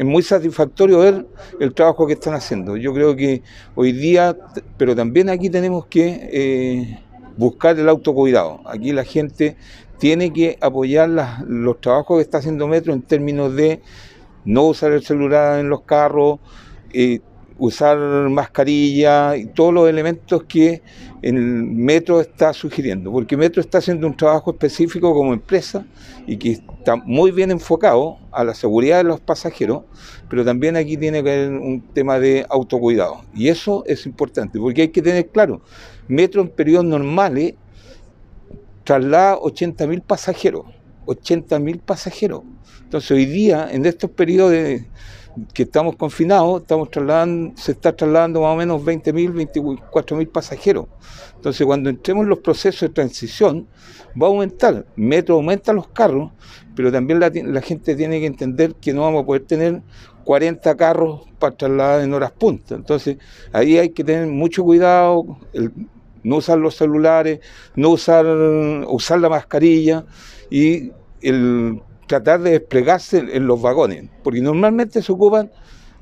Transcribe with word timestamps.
es 0.00 0.06
muy 0.06 0.22
satisfactorio 0.22 1.00
ver 1.00 1.26
el 1.58 1.74
trabajo 1.74 2.06
que 2.06 2.14
están 2.14 2.32
haciendo. 2.32 2.74
Yo 2.78 2.94
creo 2.94 3.14
que 3.14 3.42
hoy 3.74 3.92
día, 3.92 4.34
pero 4.78 4.96
también 4.96 5.28
aquí 5.28 5.50
tenemos 5.50 5.84
que 5.88 6.30
eh, 6.32 6.98
buscar 7.36 7.78
el 7.78 7.86
autocuidado. 7.86 8.62
Aquí 8.64 8.92
la 8.92 9.04
gente 9.04 9.58
tiene 9.98 10.32
que 10.32 10.56
apoyar 10.62 11.10
los 11.46 11.82
trabajos 11.82 12.16
que 12.16 12.22
está 12.22 12.38
haciendo 12.38 12.66
Metro 12.66 12.94
en 12.94 13.02
términos 13.02 13.54
de 13.54 13.82
no 14.46 14.68
usar 14.68 14.92
el 14.92 15.02
celular 15.02 15.60
en 15.60 15.68
los 15.68 15.82
carros, 15.82 16.38
eh, 16.94 17.20
usar 17.60 17.98
mascarilla 18.30 19.36
y 19.36 19.46
todos 19.46 19.72
los 19.72 19.88
elementos 19.88 20.44
que 20.44 20.82
el 21.20 21.34
Metro 21.34 22.20
está 22.20 22.54
sugiriendo, 22.54 23.12
porque 23.12 23.36
Metro 23.36 23.60
está 23.60 23.78
haciendo 23.78 24.06
un 24.06 24.16
trabajo 24.16 24.50
específico 24.52 25.12
como 25.12 25.34
empresa 25.34 25.86
y 26.26 26.38
que 26.38 26.52
está 26.52 26.96
muy 26.96 27.30
bien 27.30 27.50
enfocado 27.50 28.16
a 28.32 28.42
la 28.42 28.54
seguridad 28.54 28.96
de 28.98 29.04
los 29.04 29.20
pasajeros, 29.20 29.84
pero 30.30 30.42
también 30.42 30.76
aquí 30.76 30.96
tiene 30.96 31.22
que 31.22 31.30
haber 31.30 31.50
un 31.50 31.82
tema 31.92 32.18
de 32.18 32.46
autocuidado. 32.48 33.22
Y 33.34 33.48
eso 33.48 33.84
es 33.86 34.06
importante, 34.06 34.58
porque 34.58 34.82
hay 34.82 34.88
que 34.88 35.02
tener 35.02 35.28
claro, 35.28 35.60
Metro 36.08 36.40
en 36.40 36.48
periodos 36.48 36.86
normales 36.86 37.54
traslada 38.84 39.36
80.000 39.36 40.02
pasajeros, 40.02 40.64
80.000 41.04 41.80
pasajeros. 41.80 42.42
Entonces 42.82 43.10
hoy 43.10 43.26
día, 43.26 43.68
en 43.70 43.84
estos 43.84 44.10
periodos 44.10 44.52
de 44.52 44.86
que 45.52 45.62
estamos 45.64 45.96
confinados, 45.96 46.62
estamos 46.62 46.90
trasladando, 46.90 47.56
se 47.56 47.72
está 47.72 47.94
trasladando 47.94 48.40
más 48.40 48.54
o 48.54 48.56
menos 48.56 48.82
20.000, 48.82 49.50
24.000 49.52 50.28
pasajeros. 50.30 50.86
Entonces, 51.36 51.66
cuando 51.66 51.90
entremos 51.90 52.24
en 52.24 52.30
los 52.30 52.40
procesos 52.40 52.80
de 52.80 52.88
transición, 52.90 53.66
va 54.20 54.26
a 54.26 54.30
aumentar. 54.30 54.86
Metro 54.96 55.36
aumenta 55.36 55.72
los 55.72 55.88
carros, 55.88 56.32
pero 56.74 56.92
también 56.92 57.20
la, 57.20 57.60
gente 57.62 57.96
tiene 57.96 58.20
que 58.20 58.26
entender 58.26 58.74
que 58.74 58.92
no 58.92 59.02
vamos 59.02 59.22
a 59.22 59.26
poder 59.26 59.42
tener 59.42 59.82
40 60.24 60.76
carros 60.76 61.22
para 61.38 61.56
trasladar 61.56 62.02
en 62.02 62.12
horas 62.12 62.32
punta. 62.32 62.74
Entonces, 62.74 63.16
ahí 63.52 63.78
hay 63.78 63.90
que 63.90 64.04
tener 64.04 64.26
mucho 64.26 64.64
cuidado, 64.64 65.38
no 66.22 66.36
usar 66.36 66.58
los 66.58 66.76
celulares, 66.76 67.40
no 67.74 67.90
usar, 67.90 68.26
usar 68.86 69.20
la 69.20 69.28
mascarilla 69.28 70.04
y 70.50 70.92
el 71.22 71.80
tratar 72.10 72.40
de 72.40 72.50
desplegarse 72.50 73.18
en 73.18 73.46
los 73.46 73.62
vagones, 73.62 74.10
porque 74.24 74.40
normalmente 74.40 75.00
se 75.00 75.12
ocupan 75.12 75.48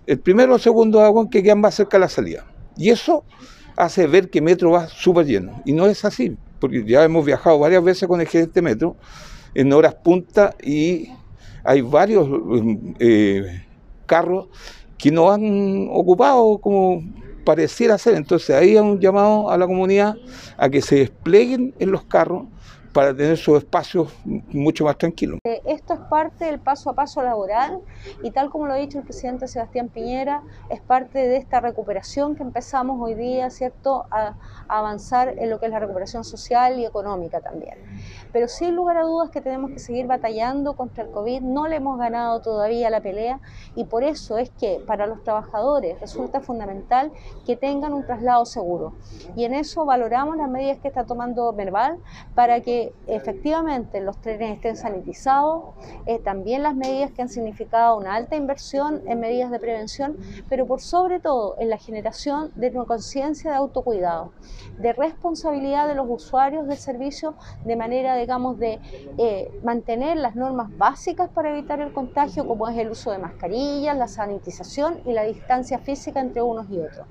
el 0.07 0.19
primero 0.19 0.55
o 0.55 0.59
segundo 0.59 1.01
vagón 1.01 1.29
que 1.29 1.43
quedan 1.43 1.61
más 1.61 1.75
cerca 1.75 1.99
de 1.99 2.01
la 2.01 2.09
salida. 2.09 2.47
Y 2.79 2.89
eso 2.89 3.25
hace 3.77 4.07
ver 4.07 4.31
que 4.31 4.41
Metro 4.41 4.71
va 4.71 4.89
súper 4.89 5.27
lleno. 5.27 5.61
Y 5.67 5.75
no 5.75 5.85
es 5.85 6.07
así, 6.07 6.35
porque 6.61 6.83
ya 6.87 7.05
hemos 7.05 7.27
viajado 7.27 7.59
varias 7.59 7.85
veces 7.85 8.09
con 8.09 8.23
el 8.23 8.27
gerente 8.27 8.63
Metro 8.63 8.97
en 9.53 9.71
horas 9.71 9.97
punta 9.97 10.55
y 10.63 11.11
hay 11.63 11.83
varios 11.83 12.27
eh, 13.01 13.67
carros 14.07 14.47
que 14.97 15.11
no 15.11 15.31
han 15.31 15.89
ocupado 15.91 16.57
como 16.57 17.03
pareciera 17.45 17.99
ser. 17.99 18.15
Entonces 18.15 18.57
ahí 18.57 18.77
un 18.77 18.99
llamado 18.99 19.51
a 19.51 19.59
la 19.59 19.67
comunidad 19.67 20.15
a 20.57 20.71
que 20.71 20.81
se 20.81 20.97
desplieguen 21.01 21.75
en 21.79 21.91
los 21.91 22.05
carros 22.05 22.45
para 22.99 23.15
tener 23.15 23.37
sus 23.37 23.59
espacios 23.59 24.13
mucho 24.25 24.85
más 24.85 24.99
tranquilos. 24.99 25.39
Eh, 25.45 25.63
esto 25.67 25.95
es 25.95 26.01
parte 26.01 26.47
del 26.47 26.59
paso 26.59 26.91
a 26.91 26.95
paso 26.95 27.23
laboral 27.23 27.79
y 28.25 28.33
tal 28.33 28.51
como 28.51 28.67
lo 28.67 28.73
ha 28.73 28.77
dicho 28.77 28.99
el 28.99 29.05
presidente 29.05 29.47
Sebastián 29.47 29.89
Piñera, 29.89 30.43
es 30.69 30.81
parte 30.81 31.21
de 31.21 31.37
esta 31.37 31.61
recuperación 31.61 32.35
que 32.35 32.43
empezamos 32.43 33.01
hoy 33.01 33.15
día, 33.15 33.51
¿cierto?, 33.51 34.07
a, 34.11 34.35
avanzar 34.67 35.39
en 35.39 35.49
lo 35.49 35.61
que 35.61 35.67
es 35.67 35.73
la 35.73 35.79
recuperación 35.79 36.25
social 36.25 36.79
y 36.81 36.85
económica 36.85 37.41
también. 37.41 37.79
Pero 38.33 38.49
sin 38.49 38.75
lugar 38.75 38.99
a 38.99 39.03
dudas 39.03 39.31
que 39.31 39.41
tenemos 39.41 39.71
que 39.71 39.79
seguir 39.79 40.09
batallando 40.09 40.75
contra 40.75 41.05
el 41.05 41.11
COVID, 41.11 41.41
no 41.41 41.69
le 41.69 41.77
hemos 41.77 41.99
ganado 41.99 42.41
todavía 42.41 42.91
la 42.91 43.01
pelea 43.01 43.41
y 43.77 43.85
por 43.85 44.03
eso 44.03 44.39
es 44.39 44.51
que 44.51 44.83
para 44.87 45.07
los 45.07 45.23
trabajadores 45.23 46.01
resulta 46.01 46.41
fundamental 46.41 47.13
que 47.47 47.57
tengan 47.57 47.93
un 47.93 48.05
traslado 48.05 48.45
seguro. 48.45 48.93
Y 49.37 49.45
en 49.45 49.55
eso 49.55 49.85
valoramos 49.85 50.37
las 50.37 50.51
medidas 50.51 50.79
que 50.79 50.89
está 50.89 51.05
tomando 51.05 51.53
Merval 51.53 51.99
para 52.35 52.61
que 52.61 52.88
efectivamente 53.07 54.01
los 54.01 54.21
trenes 54.21 54.57
estén 54.57 54.77
sanitizados, 54.77 55.75
eh, 56.07 56.19
también 56.19 56.63
las 56.63 56.75
medidas 56.75 57.11
que 57.13 57.23
han 57.23 57.29
significado 57.29 57.97
una 57.97 58.15
alta 58.15 58.37
inversión 58.37 59.03
en 59.07 59.21
medidas 59.21 59.51
de 59.51 59.59
prevención, 59.59 60.17
pero 60.49 60.67
por 60.67 60.81
sobre 60.81 61.21
todo 61.21 61.57
en 61.59 61.71
la 61.71 61.79
generación 61.79 62.51
de 62.55 62.71
una 62.71 62.85
conciencia 62.85 63.51
de 63.51 63.57
autocuidado, 63.57 64.33
de 64.79 64.93
responsabilidad 64.93 65.89
de 65.89 65.95
los 65.95 66.07
usuarios 66.09 66.67
del 66.67 66.79
servicio, 66.79 67.35
de 67.65 67.77
manera, 67.77 68.17
digamos, 68.17 68.59
de 68.59 68.81
eh, 69.19 69.51
mantener 69.63 70.17
las 70.17 70.37
normas 70.37 70.77
básicas 70.77 71.29
para 71.31 71.51
evitar 71.51 71.81
el 71.81 71.93
contagio, 71.93 72.47
como 72.47 72.69
es 72.69 72.77
el 72.79 72.91
uso 72.91 73.11
de 73.11 73.19
mascarillas, 73.19 73.97
la 73.97 74.09
sanitización 74.09 75.01
y 75.05 75.13
la 75.13 75.23
distancia 75.25 75.79
física 75.79 76.21
entre 76.21 76.43
unos 76.43 76.71
y 76.71 76.79
otros 76.79 77.07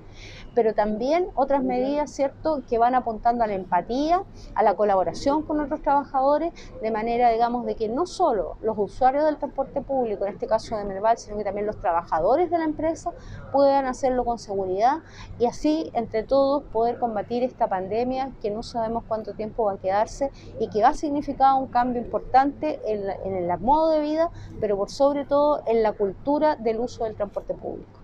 pero 0.58 0.74
también 0.74 1.28
otras 1.36 1.64
medidas, 1.64 2.10
¿cierto?, 2.12 2.64
que 2.68 2.80
van 2.80 2.96
apuntando 2.96 3.44
a 3.44 3.48
la 3.48 3.54
empatía, 3.54 4.24
a 4.56 4.64
la 4.64 4.76
colaboración 4.76 5.44
con 5.44 5.58
otros 5.68 5.82
trabajadores, 5.82 6.54
de 6.82 6.92
manera, 6.92 7.30
digamos, 7.30 7.66
de 7.66 7.76
que 7.76 7.88
no 7.90 8.06
solo 8.06 8.58
los 8.62 8.78
usuarios 8.78 9.26
del 9.26 9.38
transporte 9.38 9.82
público, 9.82 10.26
en 10.26 10.34
este 10.34 10.48
caso 10.48 10.76
de 10.78 10.84
Merval, 10.84 11.18
sino 11.18 11.38
que 11.38 11.44
también 11.44 11.66
los 11.66 11.78
trabajadores 11.78 12.50
de 12.50 12.58
la 12.58 12.66
empresa 12.66 13.12
puedan 13.52 13.86
hacerlo 13.86 14.26
con 14.26 14.40
seguridad 14.40 15.00
y 15.40 15.46
así, 15.46 15.92
entre 15.94 16.24
todos, 16.24 16.64
poder 16.64 16.98
combatir 17.00 17.44
esta 17.44 17.68
pandemia 17.68 18.32
que 18.42 18.50
no 18.50 18.64
sabemos 18.64 19.04
cuánto 19.08 19.34
tiempo 19.34 19.66
va 19.66 19.74
a 19.74 19.78
quedarse 19.78 20.32
y 20.60 20.70
que 20.70 20.82
va 20.82 20.90
a 20.90 20.94
significar 20.94 21.54
un 21.56 21.68
cambio 21.68 22.02
importante 22.02 22.80
en, 22.86 23.10
en 23.26 23.50
el 23.50 23.60
modo 23.60 23.92
de 23.92 24.02
vida, 24.02 24.32
pero 24.60 24.78
por 24.78 24.90
sobre 24.90 25.26
todo 25.26 25.62
en 25.68 25.84
la 25.84 25.94
cultura 25.94 26.56
del 26.56 26.80
uso 26.80 27.04
del 27.04 27.16
transporte 27.16 27.54
público. 27.54 28.00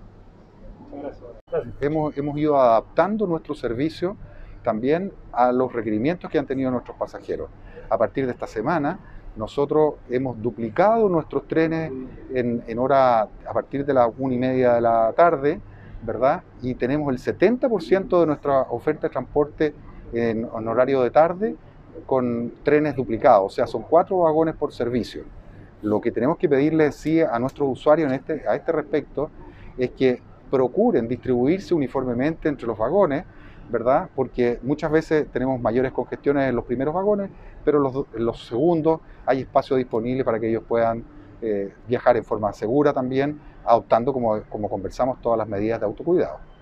Hemos, 1.81 2.15
hemos 2.17 2.37
ido 2.37 2.57
adaptando 2.59 3.25
nuestro 3.25 3.55
servicio 3.55 4.15
también 4.63 5.11
a 5.31 5.51
los 5.51 5.71
requerimientos 5.71 6.29
que 6.29 6.39
han 6.39 6.45
tenido 6.45 6.71
nuestros 6.71 6.97
pasajeros. 6.97 7.49
A 7.89 7.97
partir 7.97 8.25
de 8.25 8.31
esta 8.31 8.47
semana, 8.47 8.99
nosotros 9.35 9.95
hemos 10.09 10.41
duplicado 10.41 11.09
nuestros 11.09 11.47
trenes 11.47 11.91
en, 12.33 12.63
en 12.67 12.79
hora 12.79 13.21
a 13.21 13.53
partir 13.53 13.85
de 13.85 13.93
las 13.93 14.09
una 14.17 14.33
y 14.33 14.37
media 14.37 14.73
de 14.73 14.81
la 14.81 15.11
tarde, 15.15 15.59
¿verdad? 16.03 16.43
Y 16.61 16.75
tenemos 16.75 17.11
el 17.11 17.19
70% 17.19 18.19
de 18.19 18.25
nuestra 18.25 18.61
oferta 18.63 19.07
de 19.07 19.11
transporte 19.11 19.73
en, 20.13 20.47
en, 20.55 20.67
horario 20.67 21.01
de 21.01 21.09
tarde 21.09 21.55
con 22.05 22.53
trenes 22.63 22.95
duplicados, 22.95 23.53
o 23.53 23.55
sea, 23.55 23.67
son 23.67 23.83
cuatro 23.83 24.19
vagones 24.19 24.55
por 24.55 24.71
servicio. 24.71 25.23
Lo 25.81 25.99
que 25.99 26.11
tenemos 26.11 26.37
que 26.37 26.47
pedirle 26.47 26.91
sí 26.91 27.21
a 27.21 27.37
nuestros 27.39 27.69
usuarios 27.69 28.09
en 28.09 28.15
este, 28.15 28.47
a 28.47 28.55
este 28.55 28.71
respecto 28.71 29.29
es 29.77 29.91
que 29.91 30.21
procuren 30.49 31.07
distribuirse 31.07 31.73
uniformemente 31.73 32.47
entre 32.47 32.67
los 32.67 32.77
vagones, 32.77 33.25
¿verdad? 33.69 34.09
Porque 34.15 34.59
muchas 34.61 34.91
veces 34.91 35.27
tenemos 35.31 35.59
mayores 35.59 35.91
congestiones 35.91 36.49
en 36.49 36.55
los 36.55 36.65
primeros 36.65 36.93
vagones, 36.93 37.29
pero 37.63 38.05
en 38.13 38.25
los, 38.25 38.47
segundos 38.47 39.01
hay 39.25 39.41
espacio 39.41 39.75
disponible 39.75 40.23
para 40.23 40.39
que 40.39 40.49
ellos 40.49 40.63
puedan 40.67 41.03
eh, 41.41 41.73
viajar 41.87 42.17
en 42.17 42.23
forma 42.23 42.51
segura 42.53 42.93
también, 42.93 43.39
adoptando, 43.65 44.13
como, 44.13 44.41
como 44.43 44.69
conversamos, 44.69 45.21
todas 45.21 45.37
las 45.37 45.47
medidas 45.47 45.79
de 45.79 45.85
autocuidado. 45.85 46.52